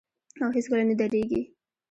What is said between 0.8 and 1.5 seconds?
نه دریږي.